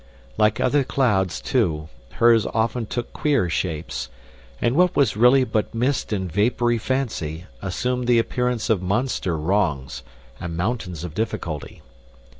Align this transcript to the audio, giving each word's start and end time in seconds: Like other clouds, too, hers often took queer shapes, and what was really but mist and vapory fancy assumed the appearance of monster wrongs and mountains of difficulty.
Like 0.35 0.59
other 0.59 0.83
clouds, 0.83 1.39
too, 1.39 1.87
hers 2.13 2.47
often 2.47 2.87
took 2.87 3.13
queer 3.13 3.51
shapes, 3.51 4.09
and 4.59 4.75
what 4.75 4.95
was 4.95 5.15
really 5.15 5.43
but 5.43 5.75
mist 5.75 6.11
and 6.11 6.25
vapory 6.31 6.79
fancy 6.79 7.45
assumed 7.61 8.07
the 8.07 8.17
appearance 8.17 8.71
of 8.71 8.81
monster 8.81 9.37
wrongs 9.37 10.01
and 10.39 10.57
mountains 10.57 11.03
of 11.03 11.13
difficulty. 11.13 11.83